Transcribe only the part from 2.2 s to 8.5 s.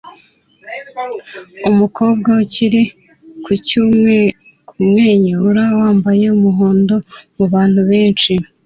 ukiri kumwenyura wambaye umuhondo mubantu benshi